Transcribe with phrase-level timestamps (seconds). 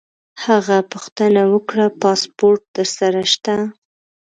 [0.45, 3.55] هغه پوښتنه وکړه: پاسپورټ در سره شته؟